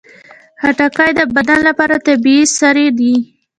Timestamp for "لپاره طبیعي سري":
1.67-2.87